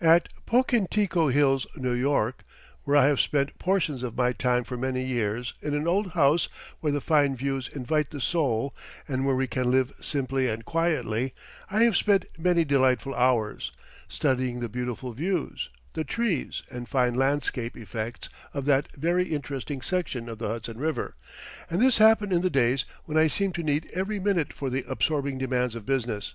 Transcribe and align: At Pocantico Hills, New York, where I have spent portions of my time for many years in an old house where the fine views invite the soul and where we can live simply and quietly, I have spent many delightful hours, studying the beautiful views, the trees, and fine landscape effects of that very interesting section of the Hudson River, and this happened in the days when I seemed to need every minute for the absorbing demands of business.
At 0.00 0.28
Pocantico 0.44 1.28
Hills, 1.32 1.64
New 1.76 1.92
York, 1.92 2.42
where 2.82 2.96
I 2.96 3.04
have 3.06 3.20
spent 3.20 3.60
portions 3.60 4.02
of 4.02 4.16
my 4.16 4.32
time 4.32 4.64
for 4.64 4.76
many 4.76 5.04
years 5.04 5.54
in 5.62 5.72
an 5.72 5.86
old 5.86 6.14
house 6.14 6.48
where 6.80 6.90
the 6.92 7.00
fine 7.00 7.36
views 7.36 7.68
invite 7.72 8.10
the 8.10 8.20
soul 8.20 8.74
and 9.06 9.24
where 9.24 9.36
we 9.36 9.46
can 9.46 9.70
live 9.70 9.92
simply 10.00 10.48
and 10.48 10.64
quietly, 10.64 11.32
I 11.70 11.84
have 11.84 11.96
spent 11.96 12.26
many 12.36 12.64
delightful 12.64 13.14
hours, 13.14 13.70
studying 14.08 14.58
the 14.58 14.68
beautiful 14.68 15.12
views, 15.12 15.70
the 15.92 16.02
trees, 16.02 16.64
and 16.72 16.88
fine 16.88 17.14
landscape 17.14 17.76
effects 17.76 18.28
of 18.52 18.64
that 18.64 18.90
very 18.96 19.26
interesting 19.28 19.80
section 19.80 20.28
of 20.28 20.38
the 20.38 20.48
Hudson 20.48 20.78
River, 20.78 21.14
and 21.70 21.80
this 21.80 21.98
happened 21.98 22.32
in 22.32 22.42
the 22.42 22.50
days 22.50 22.84
when 23.04 23.16
I 23.16 23.28
seemed 23.28 23.54
to 23.54 23.62
need 23.62 23.88
every 23.94 24.18
minute 24.18 24.52
for 24.52 24.70
the 24.70 24.84
absorbing 24.88 25.38
demands 25.38 25.76
of 25.76 25.86
business. 25.86 26.34